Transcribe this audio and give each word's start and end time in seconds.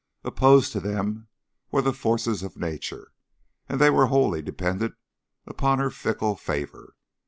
Opposed 0.23 0.71
to 0.71 0.79
them 0.79 1.27
were 1.69 1.83
the 1.83 1.93
forces 1.93 2.41
of 2.41 2.57
Nature, 2.57 3.11
and 3.69 3.79
they 3.79 3.91
were 3.91 4.07
wholly 4.07 4.41
dependent 4.41 4.95
upon 5.45 5.77
her 5.77 5.91
fickle 5.91 6.35
favor. 6.35 6.95